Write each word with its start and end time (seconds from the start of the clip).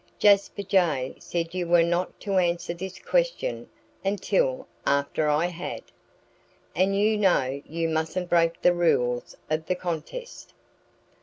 "Jasper 0.17 0.63
Jay 0.63 1.13
said 1.19 1.53
you 1.53 1.67
were 1.67 1.83
not 1.83 2.19
to 2.21 2.39
answer 2.39 2.73
this 2.73 2.97
question 2.97 3.69
until 4.03 4.67
after 4.83 5.29
I 5.29 5.45
had. 5.45 5.83
And 6.75 6.97
you 6.97 7.17
know 7.19 7.61
you 7.67 7.87
mustn't 7.87 8.27
break 8.27 8.63
the 8.63 8.73
rules 8.73 9.37
of 9.47 9.67
the 9.67 9.75
contest." 9.75 10.55